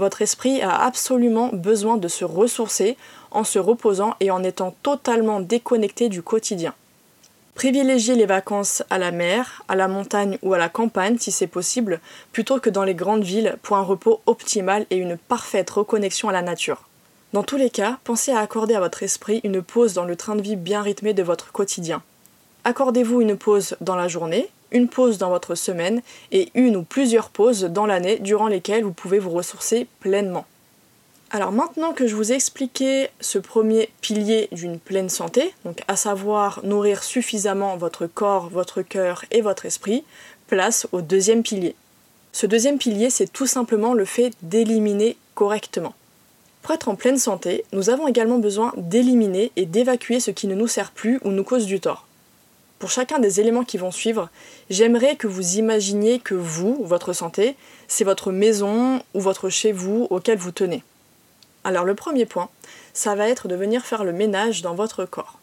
votre 0.00 0.22
esprit 0.22 0.62
a 0.62 0.82
absolument 0.82 1.50
besoin 1.52 1.98
de 1.98 2.08
se 2.08 2.24
ressourcer 2.24 2.96
en 3.30 3.44
se 3.44 3.58
reposant 3.58 4.14
et 4.18 4.30
en 4.30 4.42
étant 4.42 4.74
totalement 4.82 5.40
déconnecté 5.40 6.08
du 6.08 6.22
quotidien. 6.22 6.74
Privilégiez 7.54 8.14
les 8.14 8.26
vacances 8.26 8.82
à 8.90 8.98
la 8.98 9.10
mer, 9.10 9.62
à 9.68 9.76
la 9.76 9.88
montagne 9.88 10.38
ou 10.42 10.54
à 10.54 10.58
la 10.58 10.68
campagne 10.68 11.18
si 11.18 11.30
c'est 11.30 11.46
possible, 11.46 12.00
plutôt 12.32 12.58
que 12.58 12.70
dans 12.70 12.84
les 12.84 12.94
grandes 12.94 13.24
villes 13.24 13.56
pour 13.62 13.76
un 13.76 13.82
repos 13.82 14.20
optimal 14.26 14.86
et 14.90 14.96
une 14.96 15.16
parfaite 15.16 15.70
reconnexion 15.70 16.28
à 16.28 16.32
la 16.32 16.42
nature. 16.42 16.88
Dans 17.32 17.42
tous 17.42 17.56
les 17.56 17.70
cas, 17.70 17.98
pensez 18.02 18.32
à 18.32 18.40
accorder 18.40 18.74
à 18.74 18.80
votre 18.80 19.02
esprit 19.02 19.40
une 19.44 19.62
pause 19.62 19.94
dans 19.94 20.04
le 20.04 20.16
train 20.16 20.36
de 20.36 20.42
vie 20.42 20.56
bien 20.56 20.82
rythmé 20.82 21.12
de 21.12 21.22
votre 21.22 21.52
quotidien. 21.52 22.02
Accordez-vous 22.64 23.20
une 23.20 23.36
pause 23.36 23.76
dans 23.80 23.94
la 23.94 24.08
journée, 24.08 24.48
une 24.72 24.88
pause 24.88 25.18
dans 25.18 25.30
votre 25.30 25.54
semaine 25.54 26.02
et 26.32 26.50
une 26.54 26.76
ou 26.76 26.82
plusieurs 26.82 27.30
pauses 27.30 27.64
dans 27.64 27.86
l'année 27.86 28.18
durant 28.18 28.48
lesquelles 28.48 28.84
vous 28.84 28.92
pouvez 28.92 29.18
vous 29.18 29.30
ressourcer 29.30 29.86
pleinement. 30.00 30.44
Alors 31.32 31.52
maintenant 31.52 31.92
que 31.92 32.08
je 32.08 32.16
vous 32.16 32.32
ai 32.32 32.34
expliqué 32.34 33.08
ce 33.20 33.38
premier 33.38 33.88
pilier 34.00 34.48
d'une 34.50 34.80
pleine 34.80 35.08
santé, 35.08 35.54
donc 35.64 35.80
à 35.86 35.94
savoir 35.94 36.58
nourrir 36.64 37.04
suffisamment 37.04 37.76
votre 37.76 38.08
corps, 38.08 38.48
votre 38.48 38.82
cœur 38.82 39.24
et 39.30 39.40
votre 39.40 39.64
esprit, 39.64 40.02
place 40.48 40.88
au 40.90 41.02
deuxième 41.02 41.44
pilier. 41.44 41.76
Ce 42.32 42.46
deuxième 42.46 42.78
pilier, 42.78 43.10
c'est 43.10 43.32
tout 43.32 43.46
simplement 43.46 43.94
le 43.94 44.04
fait 44.04 44.32
d'éliminer 44.42 45.16
correctement. 45.36 45.94
Pour 46.62 46.74
être 46.74 46.88
en 46.88 46.96
pleine 46.96 47.18
santé, 47.18 47.64
nous 47.72 47.90
avons 47.90 48.08
également 48.08 48.38
besoin 48.38 48.72
d'éliminer 48.76 49.52
et 49.54 49.66
d'évacuer 49.66 50.18
ce 50.18 50.32
qui 50.32 50.48
ne 50.48 50.56
nous 50.56 50.66
sert 50.66 50.90
plus 50.90 51.20
ou 51.22 51.30
nous 51.30 51.44
cause 51.44 51.66
du 51.66 51.78
tort. 51.78 52.08
Pour 52.80 52.90
chacun 52.90 53.20
des 53.20 53.38
éléments 53.38 53.64
qui 53.64 53.78
vont 53.78 53.92
suivre, 53.92 54.30
j'aimerais 54.68 55.14
que 55.14 55.28
vous 55.28 55.58
imaginiez 55.58 56.18
que 56.18 56.34
vous, 56.34 56.82
votre 56.82 57.12
santé, 57.12 57.54
c'est 57.86 58.04
votre 58.04 58.32
maison 58.32 59.00
ou 59.14 59.20
votre 59.20 59.48
chez 59.48 59.70
vous 59.70 60.08
auquel 60.10 60.36
vous 60.36 60.50
tenez. 60.50 60.82
Alors 61.64 61.84
le 61.84 61.94
premier 61.94 62.26
point, 62.26 62.48
ça 62.92 63.14
va 63.14 63.28
être 63.28 63.48
de 63.48 63.54
venir 63.54 63.84
faire 63.84 64.04
le 64.04 64.12
ménage 64.12 64.62
dans 64.62 64.74
votre 64.74 65.04
corps. 65.04 65.38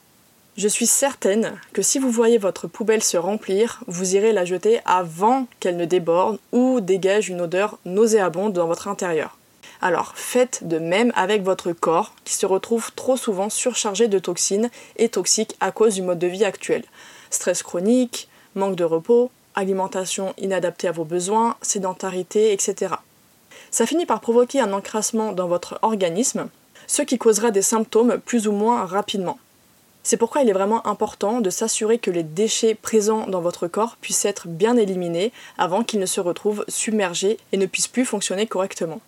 Je 0.57 0.67
suis 0.67 0.87
certaine 0.87 1.53
que 1.73 1.83
si 1.83 1.99
vous 1.99 2.09
voyez 2.09 2.39
votre 2.39 2.67
poubelle 2.67 3.03
se 3.03 3.17
remplir, 3.17 3.81
vous 3.87 4.15
irez 4.15 4.33
la 4.33 4.43
jeter 4.43 4.79
avant 4.85 5.47
qu'elle 5.59 5.77
ne 5.77 5.85
déborde 5.85 6.39
ou 6.51 6.81
dégage 6.81 7.29
une 7.29 7.41
odeur 7.41 7.77
nauséabonde 7.85 8.53
dans 8.53 8.65
votre 8.65 8.87
intérieur. 8.87 9.37
Alors 9.81 10.13
faites 10.15 10.67
de 10.67 10.79
même 10.79 11.13
avec 11.15 11.43
votre 11.43 11.71
corps 11.71 12.13
qui 12.25 12.33
se 12.33 12.47
retrouve 12.47 12.91
trop 12.93 13.17
souvent 13.17 13.49
surchargé 13.49 14.07
de 14.07 14.17
toxines 14.17 14.71
et 14.95 15.09
toxiques 15.09 15.55
à 15.59 15.71
cause 15.71 15.93
du 15.93 16.01
mode 16.01 16.19
de 16.19 16.27
vie 16.27 16.45
actuel 16.45 16.83
stress 17.29 17.63
chronique, 17.63 18.29
manque 18.55 18.75
de 18.75 18.83
repos, 18.83 19.31
alimentation 19.55 20.33
inadaptée 20.37 20.87
à 20.87 20.91
vos 20.91 21.03
besoins, 21.03 21.55
sédentarité, 21.61 22.53
etc. 22.53 22.95
Ça 23.71 23.85
finit 23.85 24.05
par 24.05 24.21
provoquer 24.21 24.59
un 24.59 24.73
encrassement 24.73 25.31
dans 25.31 25.47
votre 25.47 25.79
organisme, 25.81 26.47
ce 26.87 27.01
qui 27.01 27.17
causera 27.17 27.51
des 27.51 27.61
symptômes 27.61 28.19
plus 28.25 28.47
ou 28.47 28.51
moins 28.51 28.85
rapidement. 28.85 29.37
C'est 30.03 30.15
pourquoi 30.15 30.41
il 30.41 30.49
est 30.49 30.53
vraiment 30.53 30.87
important 30.87 31.41
de 31.41 31.49
s'assurer 31.49 31.97
que 31.97 32.11
les 32.11 32.23
déchets 32.23 32.75
présents 32.75 33.27
dans 33.27 33.41
votre 33.41 33.67
corps 33.67 33.97
puissent 33.99 34.23
être 34.23 34.47
bien 34.47 34.77
éliminés 34.77 35.33
avant 35.57 35.83
qu'ils 35.83 35.99
ne 35.99 36.05
se 36.05 36.21
retrouvent 36.21 36.63
submergés 36.69 37.37
et 37.51 37.57
ne 37.57 37.65
puissent 37.65 37.89
plus 37.89 38.05
fonctionner 38.05 38.47
correctement. 38.47 39.01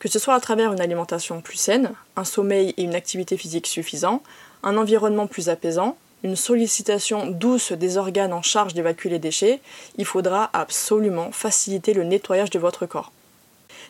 Que 0.00 0.08
ce 0.10 0.18
soit 0.18 0.34
à 0.34 0.40
travers 0.40 0.74
une 0.74 0.82
alimentation 0.82 1.40
plus 1.40 1.56
saine, 1.56 1.92
un 2.16 2.24
sommeil 2.24 2.74
et 2.76 2.82
une 2.82 2.94
activité 2.94 3.38
physique 3.38 3.66
suffisants, 3.66 4.22
un 4.62 4.76
environnement 4.76 5.26
plus 5.26 5.48
apaisant, 5.48 5.96
une 6.22 6.36
sollicitation 6.36 7.26
douce 7.26 7.72
des 7.72 7.96
organes 7.96 8.34
en 8.34 8.42
charge 8.42 8.74
d'évacuer 8.74 9.08
les 9.08 9.18
déchets, 9.18 9.60
il 9.96 10.04
faudra 10.04 10.50
absolument 10.52 11.32
faciliter 11.32 11.94
le 11.94 12.04
nettoyage 12.04 12.50
de 12.50 12.58
votre 12.58 12.84
corps. 12.84 13.12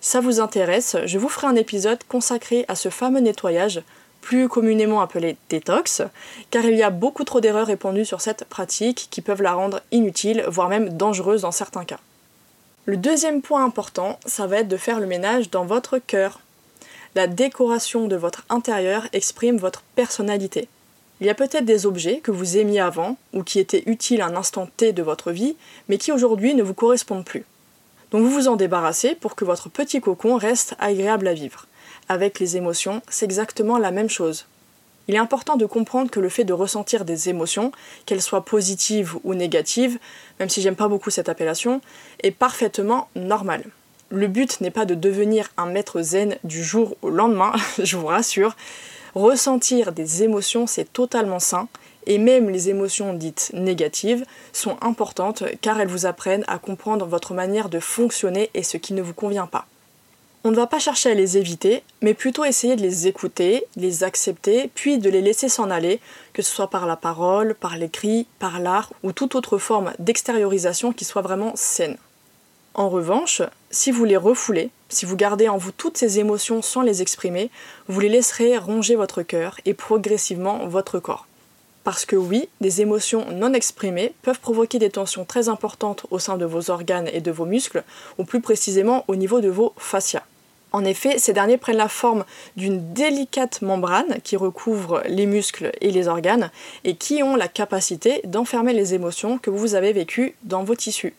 Ça 0.06 0.20
vous 0.20 0.38
intéresse, 0.38 0.98
je 1.06 1.18
vous 1.18 1.30
ferai 1.30 1.46
un 1.46 1.56
épisode 1.56 2.04
consacré 2.06 2.66
à 2.68 2.74
ce 2.74 2.90
fameux 2.90 3.20
nettoyage 3.20 3.82
plus 4.20 4.50
communément 4.50 5.00
appelée 5.00 5.38
détox, 5.48 6.02
car 6.50 6.66
il 6.66 6.76
y 6.76 6.82
a 6.82 6.90
beaucoup 6.90 7.24
trop 7.24 7.40
d'erreurs 7.40 7.68
répandues 7.68 8.04
sur 8.04 8.20
cette 8.20 8.44
pratique 8.44 9.08
qui 9.10 9.22
peuvent 9.22 9.40
la 9.40 9.54
rendre 9.54 9.80
inutile, 9.92 10.44
voire 10.46 10.68
même 10.68 10.90
dangereuse 10.90 11.40
dans 11.40 11.52
certains 11.52 11.86
cas. 11.86 12.00
Le 12.84 12.98
deuxième 12.98 13.40
point 13.40 13.64
important, 13.64 14.18
ça 14.26 14.46
va 14.46 14.58
être 14.58 14.68
de 14.68 14.76
faire 14.76 15.00
le 15.00 15.06
ménage 15.06 15.48
dans 15.48 15.64
votre 15.64 15.96
cœur. 15.96 16.40
La 17.14 17.26
décoration 17.26 18.06
de 18.06 18.16
votre 18.16 18.44
intérieur 18.50 19.08
exprime 19.14 19.56
votre 19.56 19.84
personnalité. 19.96 20.68
Il 21.22 21.26
y 21.26 21.30
a 21.30 21.34
peut-être 21.34 21.64
des 21.64 21.86
objets 21.86 22.18
que 22.18 22.30
vous 22.30 22.58
aimiez 22.58 22.80
avant 22.80 23.16
ou 23.32 23.42
qui 23.42 23.58
étaient 23.58 23.84
utiles 23.86 24.20
à 24.20 24.26
un 24.26 24.36
instant 24.36 24.68
T 24.76 24.92
de 24.92 25.02
votre 25.02 25.32
vie, 25.32 25.56
mais 25.88 25.96
qui 25.96 26.12
aujourd'hui 26.12 26.54
ne 26.54 26.62
vous 26.62 26.74
correspondent 26.74 27.24
plus. 27.24 27.46
Donc 28.14 28.22
vous 28.22 28.30
vous 28.30 28.46
en 28.46 28.54
débarrassez 28.54 29.16
pour 29.16 29.34
que 29.34 29.44
votre 29.44 29.68
petit 29.68 30.00
cocon 30.00 30.36
reste 30.36 30.76
agréable 30.78 31.26
à 31.26 31.34
vivre 31.34 31.66
avec 32.08 32.38
les 32.38 32.56
émotions, 32.56 33.02
c'est 33.08 33.24
exactement 33.24 33.76
la 33.76 33.90
même 33.90 34.08
chose. 34.08 34.46
Il 35.08 35.16
est 35.16 35.18
important 35.18 35.56
de 35.56 35.66
comprendre 35.66 36.12
que 36.12 36.20
le 36.20 36.28
fait 36.28 36.44
de 36.44 36.52
ressentir 36.52 37.04
des 37.04 37.28
émotions, 37.28 37.72
qu'elles 38.06 38.22
soient 38.22 38.44
positives 38.44 39.16
ou 39.24 39.34
négatives, 39.34 39.98
même 40.38 40.48
si 40.48 40.62
j'aime 40.62 40.76
pas 40.76 40.86
beaucoup 40.86 41.10
cette 41.10 41.28
appellation, 41.28 41.80
est 42.22 42.30
parfaitement 42.30 43.08
normal. 43.16 43.64
Le 44.10 44.28
but 44.28 44.60
n'est 44.60 44.70
pas 44.70 44.84
de 44.84 44.94
devenir 44.94 45.50
un 45.56 45.66
maître 45.66 46.00
zen 46.00 46.36
du 46.44 46.62
jour 46.62 46.96
au 47.02 47.10
lendemain, 47.10 47.52
je 47.82 47.96
vous 47.96 48.06
rassure. 48.06 48.54
Ressentir 49.16 49.90
des 49.90 50.22
émotions, 50.22 50.68
c'est 50.68 50.92
totalement 50.92 51.40
sain, 51.40 51.66
et 52.06 52.18
même 52.18 52.50
les 52.50 52.68
émotions 52.68 53.14
dites 53.14 53.50
négatives 53.54 54.24
sont 54.52 54.76
importantes 54.80 55.44
car 55.60 55.80
elles 55.80 55.88
vous 55.88 56.06
apprennent 56.06 56.44
à 56.48 56.58
comprendre 56.58 57.06
votre 57.06 57.34
manière 57.34 57.68
de 57.68 57.80
fonctionner 57.80 58.50
et 58.54 58.62
ce 58.62 58.76
qui 58.76 58.94
ne 58.94 59.02
vous 59.02 59.14
convient 59.14 59.46
pas. 59.46 59.66
On 60.46 60.50
ne 60.50 60.56
va 60.56 60.66
pas 60.66 60.78
chercher 60.78 61.10
à 61.10 61.14
les 61.14 61.38
éviter, 61.38 61.82
mais 62.02 62.12
plutôt 62.12 62.44
essayer 62.44 62.76
de 62.76 62.82
les 62.82 63.06
écouter, 63.06 63.64
les 63.76 64.04
accepter, 64.04 64.70
puis 64.74 64.98
de 64.98 65.08
les 65.08 65.22
laisser 65.22 65.48
s'en 65.48 65.70
aller, 65.70 66.00
que 66.34 66.42
ce 66.42 66.54
soit 66.54 66.68
par 66.68 66.84
la 66.84 66.96
parole, 66.96 67.54
par 67.54 67.78
l'écrit, 67.78 68.26
par 68.38 68.60
l'art 68.60 68.92
ou 69.02 69.12
toute 69.12 69.36
autre 69.36 69.56
forme 69.56 69.94
d'extériorisation 69.98 70.92
qui 70.92 71.06
soit 71.06 71.22
vraiment 71.22 71.52
saine. 71.54 71.96
En 72.74 72.90
revanche, 72.90 73.40
si 73.70 73.90
vous 73.90 74.04
les 74.04 74.18
refoulez, 74.18 74.68
si 74.90 75.06
vous 75.06 75.16
gardez 75.16 75.48
en 75.48 75.56
vous 75.56 75.72
toutes 75.72 75.96
ces 75.96 76.18
émotions 76.18 76.60
sans 76.60 76.82
les 76.82 77.00
exprimer, 77.00 77.50
vous 77.88 78.00
les 78.00 78.10
laisserez 78.10 78.58
ronger 78.58 78.96
votre 78.96 79.22
cœur 79.22 79.58
et 79.64 79.72
progressivement 79.72 80.66
votre 80.66 80.98
corps. 80.98 81.26
Parce 81.84 82.06
que 82.06 82.16
oui, 82.16 82.48
des 82.62 82.80
émotions 82.80 83.26
non 83.30 83.52
exprimées 83.52 84.14
peuvent 84.22 84.40
provoquer 84.40 84.78
des 84.78 84.88
tensions 84.88 85.26
très 85.26 85.50
importantes 85.50 86.06
au 86.10 86.18
sein 86.18 86.38
de 86.38 86.46
vos 86.46 86.70
organes 86.70 87.10
et 87.12 87.20
de 87.20 87.30
vos 87.30 87.44
muscles, 87.44 87.84
ou 88.18 88.24
plus 88.24 88.40
précisément 88.40 89.04
au 89.06 89.16
niveau 89.16 89.42
de 89.42 89.50
vos 89.50 89.74
fascias. 89.76 90.22
En 90.72 90.84
effet, 90.84 91.18
ces 91.18 91.32
derniers 91.34 91.58
prennent 91.58 91.76
la 91.76 91.88
forme 91.88 92.24
d'une 92.56 92.94
délicate 92.94 93.62
membrane 93.62 94.16
qui 94.24 94.36
recouvre 94.36 95.02
les 95.06 95.26
muscles 95.26 95.70
et 95.80 95.92
les 95.92 96.08
organes 96.08 96.50
et 96.82 96.96
qui 96.96 97.22
ont 97.22 97.36
la 97.36 97.46
capacité 97.46 98.22
d'enfermer 98.24 98.72
les 98.72 98.92
émotions 98.92 99.38
que 99.38 99.50
vous 99.50 99.76
avez 99.76 99.92
vécues 99.92 100.34
dans 100.42 100.64
vos 100.64 100.74
tissus. 100.74 101.14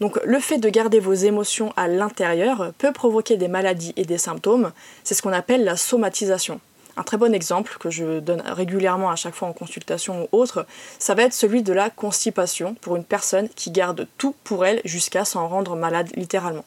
Donc 0.00 0.18
le 0.24 0.40
fait 0.40 0.58
de 0.58 0.68
garder 0.70 1.00
vos 1.00 1.12
émotions 1.12 1.74
à 1.76 1.88
l'intérieur 1.88 2.72
peut 2.78 2.92
provoquer 2.92 3.36
des 3.36 3.48
maladies 3.48 3.92
et 3.96 4.04
des 4.04 4.16
symptômes, 4.16 4.72
c'est 5.04 5.14
ce 5.14 5.20
qu'on 5.20 5.32
appelle 5.32 5.64
la 5.64 5.76
somatisation. 5.76 6.60
Un 6.98 7.02
très 7.02 7.18
bon 7.18 7.34
exemple 7.34 7.76
que 7.78 7.90
je 7.90 8.20
donne 8.20 8.40
régulièrement 8.40 9.10
à 9.10 9.16
chaque 9.16 9.34
fois 9.34 9.48
en 9.48 9.52
consultation 9.52 10.22
ou 10.32 10.38
autre, 10.38 10.66
ça 10.98 11.14
va 11.14 11.24
être 11.24 11.34
celui 11.34 11.62
de 11.62 11.74
la 11.74 11.90
constipation 11.90 12.74
pour 12.80 12.96
une 12.96 13.04
personne 13.04 13.50
qui 13.50 13.70
garde 13.70 14.06
tout 14.16 14.34
pour 14.44 14.64
elle 14.64 14.80
jusqu'à 14.84 15.26
s'en 15.26 15.46
rendre 15.46 15.76
malade 15.76 16.08
littéralement. 16.16 16.64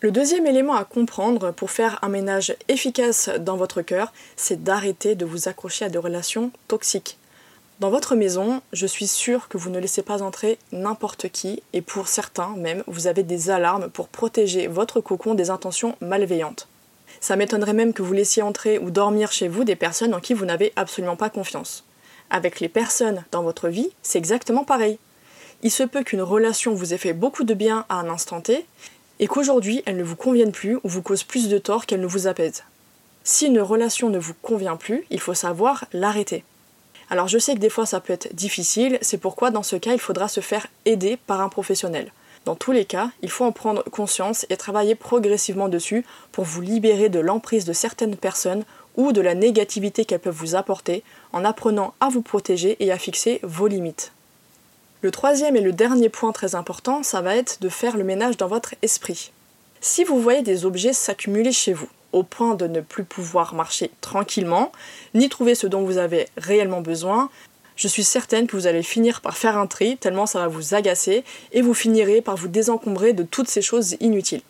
Le 0.00 0.12
deuxième 0.12 0.46
élément 0.46 0.76
à 0.76 0.84
comprendre 0.84 1.50
pour 1.50 1.70
faire 1.70 1.98
un 2.02 2.08
ménage 2.08 2.56
efficace 2.68 3.28
dans 3.40 3.56
votre 3.56 3.82
cœur, 3.82 4.12
c'est 4.36 4.62
d'arrêter 4.62 5.14
de 5.14 5.26
vous 5.26 5.48
accrocher 5.48 5.84
à 5.84 5.88
des 5.88 5.98
relations 5.98 6.52
toxiques. 6.68 7.18
Dans 7.80 7.90
votre 7.90 8.14
maison, 8.14 8.62
je 8.72 8.86
suis 8.86 9.08
sûre 9.08 9.48
que 9.48 9.58
vous 9.58 9.70
ne 9.70 9.78
laissez 9.78 10.02
pas 10.02 10.22
entrer 10.22 10.58
n'importe 10.72 11.28
qui, 11.28 11.62
et 11.72 11.82
pour 11.82 12.08
certains 12.08 12.54
même, 12.56 12.82
vous 12.86 13.08
avez 13.08 13.24
des 13.24 13.50
alarmes 13.50 13.90
pour 13.90 14.08
protéger 14.08 14.68
votre 14.68 15.00
cocon 15.00 15.34
des 15.34 15.50
intentions 15.50 15.96
malveillantes. 16.00 16.68
Ça 17.20 17.36
m'étonnerait 17.36 17.72
même 17.72 17.92
que 17.92 18.02
vous 18.02 18.12
laissiez 18.12 18.42
entrer 18.42 18.78
ou 18.78 18.90
dormir 18.90 19.32
chez 19.32 19.48
vous 19.48 19.64
des 19.64 19.76
personnes 19.76 20.14
en 20.14 20.20
qui 20.20 20.34
vous 20.34 20.44
n'avez 20.44 20.72
absolument 20.76 21.16
pas 21.16 21.30
confiance. 21.30 21.84
Avec 22.30 22.60
les 22.60 22.68
personnes 22.68 23.24
dans 23.32 23.42
votre 23.42 23.68
vie, 23.68 23.90
c'est 24.02 24.18
exactement 24.18 24.64
pareil. 24.64 24.98
Il 25.62 25.70
se 25.70 25.82
peut 25.82 26.04
qu'une 26.04 26.22
relation 26.22 26.74
vous 26.74 26.94
ait 26.94 26.98
fait 26.98 27.12
beaucoup 27.12 27.44
de 27.44 27.54
bien 27.54 27.84
à 27.88 27.96
un 27.96 28.08
instant 28.08 28.40
T, 28.40 28.64
et 29.18 29.26
qu'aujourd'hui 29.26 29.82
elle 29.86 29.96
ne 29.96 30.04
vous 30.04 30.16
convienne 30.16 30.52
plus 30.52 30.76
ou 30.76 30.80
vous 30.84 31.02
cause 31.02 31.24
plus 31.24 31.48
de 31.48 31.58
tort 31.58 31.86
qu'elle 31.86 32.00
ne 32.00 32.06
vous 32.06 32.26
apaise. 32.26 32.62
Si 33.24 33.46
une 33.46 33.60
relation 33.60 34.08
ne 34.08 34.18
vous 34.18 34.34
convient 34.40 34.76
plus, 34.76 35.04
il 35.10 35.20
faut 35.20 35.34
savoir 35.34 35.86
l'arrêter. 35.92 36.44
Alors 37.10 37.28
je 37.28 37.38
sais 37.38 37.54
que 37.54 37.60
des 37.60 37.70
fois 37.70 37.86
ça 37.86 38.00
peut 38.00 38.12
être 38.12 38.34
difficile, 38.34 38.98
c'est 39.02 39.18
pourquoi 39.18 39.50
dans 39.50 39.62
ce 39.62 39.76
cas 39.76 39.92
il 39.94 39.98
faudra 39.98 40.28
se 40.28 40.40
faire 40.40 40.66
aider 40.84 41.18
par 41.26 41.40
un 41.40 41.48
professionnel. 41.48 42.12
Dans 42.44 42.54
tous 42.54 42.72
les 42.72 42.84
cas, 42.84 43.10
il 43.22 43.30
faut 43.30 43.44
en 43.44 43.52
prendre 43.52 43.84
conscience 43.84 44.46
et 44.48 44.56
travailler 44.56 44.94
progressivement 44.94 45.68
dessus 45.68 46.04
pour 46.32 46.44
vous 46.44 46.60
libérer 46.60 47.08
de 47.08 47.20
l'emprise 47.20 47.64
de 47.64 47.72
certaines 47.72 48.16
personnes 48.16 48.64
ou 48.96 49.12
de 49.12 49.20
la 49.20 49.34
négativité 49.34 50.04
qu'elles 50.04 50.20
peuvent 50.20 50.34
vous 50.34 50.54
apporter 50.54 51.02
en 51.32 51.44
apprenant 51.44 51.94
à 52.00 52.08
vous 52.08 52.22
protéger 52.22 52.76
et 52.80 52.90
à 52.90 52.98
fixer 52.98 53.40
vos 53.42 53.66
limites. 53.66 54.12
Le 55.00 55.12
troisième 55.12 55.56
et 55.56 55.60
le 55.60 55.72
dernier 55.72 56.08
point 56.08 56.32
très 56.32 56.56
important, 56.56 57.04
ça 57.04 57.20
va 57.20 57.36
être 57.36 57.60
de 57.60 57.68
faire 57.68 57.96
le 57.96 58.02
ménage 58.02 58.36
dans 58.36 58.48
votre 58.48 58.74
esprit. 58.82 59.30
Si 59.80 60.02
vous 60.02 60.20
voyez 60.20 60.42
des 60.42 60.64
objets 60.64 60.92
s'accumuler 60.92 61.52
chez 61.52 61.72
vous, 61.72 61.88
au 62.12 62.24
point 62.24 62.54
de 62.56 62.66
ne 62.66 62.80
plus 62.80 63.04
pouvoir 63.04 63.54
marcher 63.54 63.92
tranquillement, 64.00 64.72
ni 65.14 65.28
trouver 65.28 65.54
ce 65.54 65.68
dont 65.68 65.82
vous 65.82 65.98
avez 65.98 66.26
réellement 66.36 66.80
besoin, 66.80 67.30
je 67.78 67.86
suis 67.86 68.02
certaine 68.02 68.48
que 68.48 68.56
vous 68.56 68.66
allez 68.66 68.82
finir 68.82 69.20
par 69.20 69.36
faire 69.36 69.56
un 69.56 69.68
tri, 69.68 69.96
tellement 69.96 70.26
ça 70.26 70.40
va 70.40 70.48
vous 70.48 70.74
agacer, 70.74 71.24
et 71.52 71.62
vous 71.62 71.74
finirez 71.74 72.20
par 72.20 72.36
vous 72.36 72.48
désencombrer 72.48 73.12
de 73.12 73.22
toutes 73.22 73.48
ces 73.48 73.62
choses 73.62 73.96
inutiles. 74.00 74.42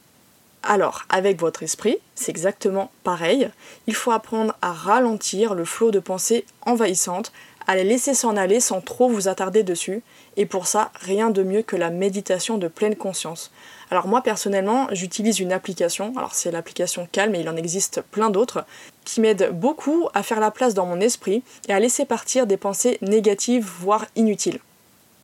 Alors, 0.62 1.02
avec 1.10 1.38
votre 1.38 1.62
esprit, 1.62 1.98
c'est 2.14 2.30
exactement 2.30 2.90
pareil. 3.04 3.50
Il 3.86 3.94
faut 3.94 4.12
apprendre 4.12 4.56
à 4.62 4.72
ralentir 4.72 5.54
le 5.54 5.66
flot 5.66 5.90
de 5.90 5.98
pensées 5.98 6.46
envahissantes, 6.62 7.30
à 7.68 7.76
les 7.76 7.84
laisser 7.84 8.14
s'en 8.14 8.36
aller 8.36 8.60
sans 8.60 8.80
trop 8.80 9.08
vous 9.08 9.28
attarder 9.28 9.62
dessus, 9.62 10.02
et 10.38 10.46
pour 10.46 10.66
ça, 10.66 10.90
rien 10.94 11.28
de 11.28 11.42
mieux 11.42 11.60
que 11.60 11.76
la 11.76 11.90
méditation 11.90 12.56
de 12.56 12.66
pleine 12.66 12.96
conscience. 12.96 13.52
Alors 13.90 14.08
moi 14.08 14.22
personnellement, 14.22 14.88
j'utilise 14.90 15.38
une 15.38 15.52
application, 15.52 16.14
alors 16.16 16.34
c'est 16.34 16.50
l'application 16.50 17.06
Calme 17.12 17.34
et 17.34 17.40
il 17.40 17.48
en 17.48 17.56
existe 17.56 18.00
plein 18.00 18.30
d'autres, 18.30 18.64
qui 19.04 19.20
m'aide 19.20 19.50
beaucoup 19.52 20.08
à 20.14 20.22
faire 20.22 20.40
la 20.40 20.50
place 20.50 20.72
dans 20.72 20.86
mon 20.86 21.00
esprit 21.00 21.42
et 21.68 21.74
à 21.74 21.78
laisser 21.78 22.06
partir 22.06 22.46
des 22.46 22.56
pensées 22.56 22.96
négatives, 23.02 23.70
voire 23.80 24.06
inutiles. 24.16 24.60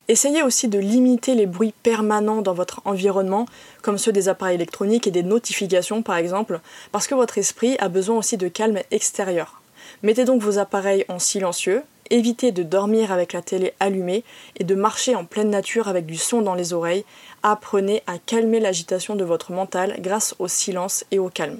Essayez 0.07 0.43
aussi 0.43 0.67
de 0.67 0.77
limiter 0.77 1.33
les 1.33 1.47
bruits 1.47 1.73
permanents 1.81 2.43
dans 2.43 2.53
votre 2.53 2.79
environnement, 2.85 3.47
comme 3.81 3.97
ceux 3.97 4.11
des 4.11 4.29
appareils 4.29 4.53
électroniques 4.53 5.07
et 5.07 5.11
des 5.11 5.23
notifications 5.23 6.03
par 6.03 6.17
exemple, 6.17 6.59
parce 6.91 7.07
que 7.07 7.15
votre 7.15 7.39
esprit 7.39 7.75
a 7.79 7.89
besoin 7.89 8.17
aussi 8.17 8.37
de 8.37 8.47
calme 8.49 8.81
extérieur. 8.91 9.63
Mettez 10.03 10.25
donc 10.25 10.43
vos 10.43 10.59
appareils 10.59 11.05
en 11.09 11.17
silencieux, 11.17 11.81
évitez 12.09 12.51
de 12.51 12.63
dormir 12.63 13.11
avec 13.11 13.33
la 13.33 13.41
télé 13.41 13.73
allumée 13.79 14.23
et 14.57 14.63
de 14.63 14.75
marcher 14.75 15.15
en 15.15 15.25
pleine 15.25 15.49
nature 15.49 15.87
avec 15.87 16.05
du 16.05 16.17
son 16.17 16.41
dans 16.41 16.55
les 16.55 16.73
oreilles. 16.73 17.05
Apprenez 17.43 18.03
à 18.07 18.17
calmer 18.17 18.59
l'agitation 18.59 19.15
de 19.15 19.23
votre 19.23 19.51
mental 19.51 19.95
grâce 19.99 20.35
au 20.39 20.47
silence 20.47 21.05
et 21.11 21.19
au 21.19 21.29
calme. 21.29 21.59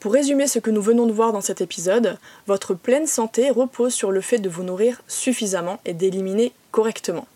Pour 0.00 0.12
résumer 0.12 0.46
ce 0.46 0.60
que 0.60 0.70
nous 0.70 0.82
venons 0.82 1.06
de 1.06 1.12
voir 1.12 1.32
dans 1.32 1.40
cet 1.40 1.60
épisode, 1.60 2.18
votre 2.46 2.74
pleine 2.74 3.06
santé 3.06 3.50
repose 3.50 3.92
sur 3.92 4.12
le 4.12 4.20
fait 4.20 4.38
de 4.38 4.48
vous 4.48 4.62
nourrir 4.62 5.02
suffisamment 5.08 5.80
et 5.84 5.92
d'éliminer 5.92 6.52
correctement. 6.70 7.26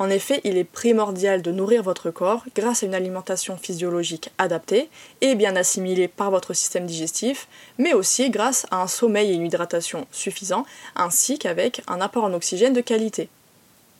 En 0.00 0.10
effet, 0.10 0.40
il 0.44 0.56
est 0.56 0.64
primordial 0.64 1.42
de 1.42 1.50
nourrir 1.50 1.82
votre 1.82 2.12
corps 2.12 2.44
grâce 2.54 2.82
à 2.82 2.86
une 2.86 2.94
alimentation 2.94 3.56
physiologique 3.56 4.30
adaptée 4.38 4.88
et 5.20 5.34
bien 5.34 5.56
assimilée 5.56 6.06
par 6.06 6.30
votre 6.30 6.54
système 6.54 6.86
digestif, 6.86 7.48
mais 7.78 7.94
aussi 7.94 8.30
grâce 8.30 8.66
à 8.70 8.80
un 8.80 8.86
sommeil 8.86 9.30
et 9.30 9.34
une 9.34 9.46
hydratation 9.46 10.06
suffisants, 10.12 10.66
ainsi 10.94 11.38
qu'avec 11.38 11.82
un 11.88 12.00
apport 12.00 12.24
en 12.24 12.32
oxygène 12.32 12.74
de 12.74 12.80
qualité. 12.80 13.28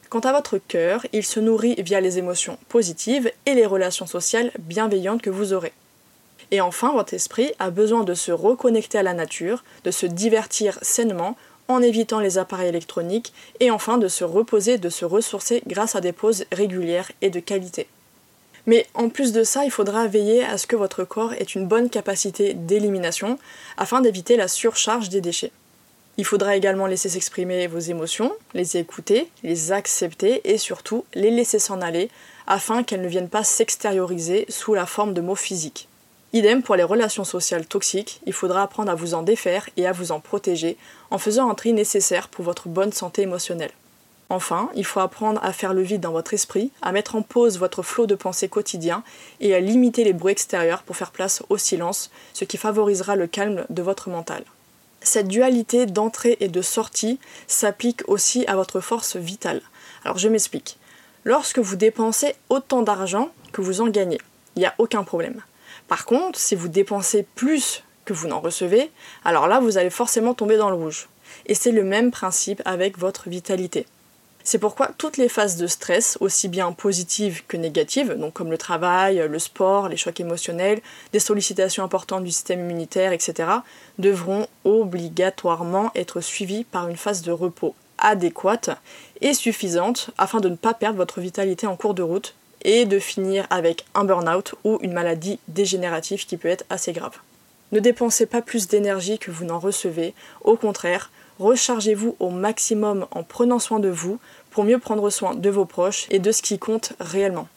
Quant 0.08 0.20
à 0.20 0.32
votre 0.32 0.58
cœur, 0.58 1.04
il 1.12 1.24
se 1.24 1.40
nourrit 1.40 1.74
via 1.78 2.00
les 2.00 2.16
émotions 2.18 2.58
positives 2.68 3.30
et 3.44 3.54
les 3.54 3.66
relations 3.66 4.06
sociales 4.06 4.52
bienveillantes 4.60 5.20
que 5.20 5.30
vous 5.30 5.52
aurez. 5.52 5.72
Et 6.50 6.60
enfin, 6.60 6.92
votre 6.92 7.12
esprit 7.12 7.52
a 7.58 7.70
besoin 7.70 8.04
de 8.04 8.14
se 8.14 8.32
reconnecter 8.32 8.98
à 8.98 9.02
la 9.02 9.12
nature, 9.12 9.64
de 9.84 9.90
se 9.90 10.06
divertir 10.06 10.78
sainement 10.80 11.36
en 11.68 11.82
évitant 11.82 12.20
les 12.20 12.38
appareils 12.38 12.68
électroniques 12.68 13.32
et 13.60 13.70
enfin 13.70 13.98
de 13.98 14.08
se 14.08 14.24
reposer, 14.24 14.78
de 14.78 14.88
se 14.88 15.04
ressourcer 15.04 15.62
grâce 15.66 15.94
à 15.94 16.00
des 16.00 16.12
pauses 16.12 16.46
régulières 16.50 17.12
et 17.20 17.30
de 17.30 17.40
qualité. 17.40 17.86
Mais 18.66 18.86
en 18.94 19.08
plus 19.08 19.32
de 19.32 19.44
ça, 19.44 19.64
il 19.64 19.70
faudra 19.70 20.06
veiller 20.08 20.44
à 20.44 20.58
ce 20.58 20.66
que 20.66 20.76
votre 20.76 21.04
corps 21.04 21.32
ait 21.32 21.42
une 21.42 21.66
bonne 21.66 21.88
capacité 21.88 22.52
d'élimination 22.54 23.38
afin 23.76 24.00
d'éviter 24.00 24.36
la 24.36 24.48
surcharge 24.48 25.08
des 25.08 25.20
déchets. 25.20 25.52
Il 26.18 26.24
faudra 26.24 26.56
également 26.56 26.86
laisser 26.86 27.08
s'exprimer 27.08 27.66
vos 27.66 27.78
émotions, 27.78 28.34
les 28.52 28.76
écouter, 28.76 29.30
les 29.42 29.72
accepter 29.72 30.40
et 30.44 30.58
surtout 30.58 31.04
les 31.14 31.30
laisser 31.30 31.60
s'en 31.60 31.80
aller 31.80 32.10
afin 32.46 32.82
qu'elles 32.82 33.02
ne 33.02 33.08
viennent 33.08 33.28
pas 33.28 33.44
s'extérioriser 33.44 34.44
sous 34.48 34.74
la 34.74 34.84
forme 34.84 35.14
de 35.14 35.20
mots 35.20 35.36
physiques. 35.36 35.88
Idem 36.34 36.62
pour 36.62 36.76
les 36.76 36.84
relations 36.84 37.24
sociales 37.24 37.66
toxiques, 37.66 38.20
il 38.26 38.34
faudra 38.34 38.62
apprendre 38.62 38.90
à 38.90 38.94
vous 38.94 39.14
en 39.14 39.22
défaire 39.22 39.70
et 39.78 39.86
à 39.86 39.92
vous 39.92 40.12
en 40.12 40.20
protéger 40.20 40.76
en 41.10 41.16
faisant 41.16 41.48
un 41.48 41.54
tri 41.54 41.72
nécessaire 41.72 42.28
pour 42.28 42.44
votre 42.44 42.68
bonne 42.68 42.92
santé 42.92 43.22
émotionnelle. 43.22 43.70
Enfin, 44.28 44.68
il 44.74 44.84
faut 44.84 45.00
apprendre 45.00 45.42
à 45.42 45.54
faire 45.54 45.72
le 45.72 45.80
vide 45.80 46.02
dans 46.02 46.12
votre 46.12 46.34
esprit, 46.34 46.70
à 46.82 46.92
mettre 46.92 47.14
en 47.14 47.22
pause 47.22 47.58
votre 47.58 47.82
flot 47.82 48.06
de 48.06 48.14
pensée 48.14 48.48
quotidien 48.48 49.02
et 49.40 49.54
à 49.54 49.60
limiter 49.60 50.04
les 50.04 50.12
bruits 50.12 50.32
extérieurs 50.32 50.82
pour 50.82 50.96
faire 50.96 51.12
place 51.12 51.42
au 51.48 51.56
silence, 51.56 52.10
ce 52.34 52.44
qui 52.44 52.58
favorisera 52.58 53.16
le 53.16 53.26
calme 53.26 53.64
de 53.70 53.80
votre 53.80 54.10
mental. 54.10 54.44
Cette 55.00 55.28
dualité 55.28 55.86
d'entrée 55.86 56.36
et 56.40 56.48
de 56.48 56.60
sortie 56.60 57.18
s'applique 57.46 58.06
aussi 58.06 58.44
à 58.48 58.56
votre 58.56 58.80
force 58.80 59.16
vitale. 59.16 59.62
Alors 60.04 60.18
je 60.18 60.28
m'explique. 60.28 60.76
Lorsque 61.24 61.58
vous 61.58 61.76
dépensez 61.76 62.34
autant 62.50 62.82
d'argent 62.82 63.30
que 63.52 63.62
vous 63.62 63.80
en 63.80 63.88
gagnez, 63.88 64.20
il 64.56 64.60
n'y 64.60 64.66
a 64.66 64.74
aucun 64.76 65.04
problème. 65.04 65.40
Par 65.88 66.04
contre, 66.04 66.38
si 66.38 66.54
vous 66.54 66.68
dépensez 66.68 67.26
plus 67.34 67.82
que 68.04 68.12
vous 68.12 68.28
n'en 68.28 68.40
recevez, 68.40 68.90
alors 69.24 69.48
là, 69.48 69.58
vous 69.58 69.78
allez 69.78 69.90
forcément 69.90 70.34
tomber 70.34 70.56
dans 70.56 70.70
le 70.70 70.76
rouge. 70.76 71.08
Et 71.46 71.54
c'est 71.54 71.72
le 71.72 71.84
même 71.84 72.10
principe 72.10 72.62
avec 72.64 72.98
votre 72.98 73.28
vitalité. 73.28 73.86
C'est 74.44 74.58
pourquoi 74.58 74.88
toutes 74.96 75.18
les 75.18 75.28
phases 75.28 75.56
de 75.56 75.66
stress, 75.66 76.16
aussi 76.20 76.48
bien 76.48 76.72
positives 76.72 77.42
que 77.46 77.58
négatives, 77.58 78.14
donc 78.14 78.32
comme 78.32 78.50
le 78.50 78.56
travail, 78.56 79.22
le 79.28 79.38
sport, 79.38 79.88
les 79.88 79.98
chocs 79.98 80.20
émotionnels, 80.20 80.80
des 81.12 81.18
sollicitations 81.18 81.84
importantes 81.84 82.24
du 82.24 82.30
système 82.30 82.60
immunitaire, 82.60 83.12
etc., 83.12 83.50
devront 83.98 84.46
obligatoirement 84.64 85.90
être 85.94 86.22
suivies 86.22 86.64
par 86.64 86.88
une 86.88 86.96
phase 86.96 87.20
de 87.20 87.32
repos 87.32 87.74
adéquate 87.98 88.70
et 89.20 89.34
suffisante 89.34 90.10
afin 90.16 90.40
de 90.40 90.48
ne 90.48 90.56
pas 90.56 90.72
perdre 90.72 90.96
votre 90.96 91.20
vitalité 91.20 91.66
en 91.66 91.76
cours 91.76 91.94
de 91.94 92.02
route 92.02 92.34
et 92.62 92.84
de 92.84 92.98
finir 92.98 93.46
avec 93.50 93.84
un 93.94 94.04
burn-out 94.04 94.54
ou 94.64 94.78
une 94.82 94.92
maladie 94.92 95.38
dégénérative 95.48 96.26
qui 96.26 96.36
peut 96.36 96.48
être 96.48 96.64
assez 96.70 96.92
grave. 96.92 97.16
Ne 97.72 97.80
dépensez 97.80 98.26
pas 98.26 98.42
plus 98.42 98.66
d'énergie 98.66 99.18
que 99.18 99.30
vous 99.30 99.44
n'en 99.44 99.58
recevez, 99.58 100.14
au 100.42 100.56
contraire, 100.56 101.10
rechargez-vous 101.38 102.16
au 102.18 102.30
maximum 102.30 103.06
en 103.10 103.22
prenant 103.22 103.58
soin 103.58 103.78
de 103.78 103.88
vous 103.88 104.18
pour 104.50 104.64
mieux 104.64 104.78
prendre 104.78 105.10
soin 105.10 105.34
de 105.34 105.50
vos 105.50 105.66
proches 105.66 106.06
et 106.10 106.18
de 106.18 106.32
ce 106.32 106.42
qui 106.42 106.58
compte 106.58 106.94
réellement. 106.98 107.48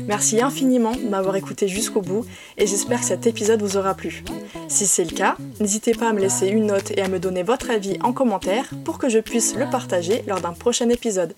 Merci 0.00 0.40
infiniment 0.40 0.92
de 0.92 1.08
m'avoir 1.08 1.34
écouté 1.36 1.66
jusqu'au 1.66 2.00
bout 2.00 2.24
et 2.56 2.66
j'espère 2.66 3.00
que 3.00 3.06
cet 3.06 3.26
épisode 3.26 3.62
vous 3.62 3.76
aura 3.76 3.94
plu. 3.94 4.22
Si 4.68 4.86
c'est 4.86 5.04
le 5.04 5.16
cas, 5.16 5.36
n'hésitez 5.60 5.92
pas 5.92 6.10
à 6.10 6.12
me 6.12 6.20
laisser 6.20 6.46
une 6.46 6.66
note 6.66 6.92
et 6.96 7.02
à 7.02 7.08
me 7.08 7.18
donner 7.18 7.42
votre 7.42 7.70
avis 7.70 7.98
en 8.02 8.12
commentaire 8.12 8.70
pour 8.84 8.98
que 8.98 9.08
je 9.08 9.18
puisse 9.18 9.56
le 9.56 9.68
partager 9.68 10.22
lors 10.28 10.40
d'un 10.40 10.52
prochain 10.52 10.88
épisode. 10.88 11.34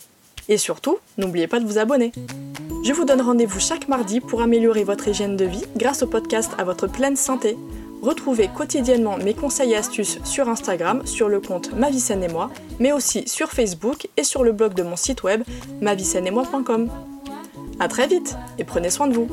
Et 0.51 0.59
surtout, 0.59 0.99
n'oubliez 1.17 1.47
pas 1.47 1.61
de 1.61 1.65
vous 1.65 1.79
abonner. 1.79 2.13
Je 2.83 2.93
vous 2.93 3.05
donne 3.05 3.21
rendez-vous 3.21 3.61
chaque 3.61 3.87
mardi 3.89 4.21
pour 4.21 4.43
améliorer 4.43 4.83
votre 4.83 5.07
hygiène 5.07 5.37
de 5.37 5.45
vie 5.45 5.65
grâce 5.77 6.03
au 6.03 6.09
podcast 6.09 6.51
à 6.59 6.65
votre 6.65 6.89
pleine 6.89 7.15
santé. 7.15 7.57
Retrouvez 8.03 8.49
quotidiennement 8.49 9.17
mes 9.19 9.35
conseils 9.35 9.73
et 9.73 9.77
astuces 9.77 10.19
sur 10.25 10.49
Instagram, 10.49 11.07
sur 11.07 11.29
le 11.29 11.41
compte 11.41 11.73
Ma 11.75 11.89
Vie 11.91 12.01
Saine 12.01 12.25
et 12.25 12.29
Moi, 12.29 12.51
mais 12.81 12.93
aussi 12.93 13.29
sur 13.29 13.51
Facebook 13.51 14.09
et 14.17 14.25
sur 14.25 14.43
le 14.43 14.51
blog 14.51 14.75
de 14.75 14.83
mon 14.83 14.97
site 14.97 15.23
web 15.23 15.45
moi.com. 15.81 16.91
A 17.79 17.89
très 17.89 18.09
vite 18.09 18.37
et 18.59 18.65
prenez 18.65 18.91
soin 18.91 19.07
de 19.07 19.15
vous. 19.15 19.29